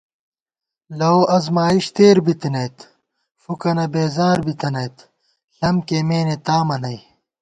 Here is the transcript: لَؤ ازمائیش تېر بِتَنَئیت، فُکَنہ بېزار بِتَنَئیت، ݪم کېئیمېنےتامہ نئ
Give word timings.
لَؤ 0.99 1.17
ازمائیش 1.37 1.85
تېر 1.95 2.17
بِتَنَئیت، 2.25 2.77
فُکَنہ 3.43 3.85
بېزار 3.93 4.37
بِتَنَئیت، 4.45 4.95
ݪم 5.57 5.75
کېئیمېنےتامہ 5.87 6.77
نئ 6.83 6.97